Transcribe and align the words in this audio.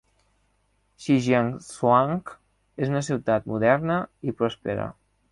Shijiazhuang 1.03 2.15
és 2.85 2.93
una 2.93 3.01
ciutat 3.09 3.45
moderna 3.51 3.99
i 4.31 4.33
pròspera. 4.41 4.89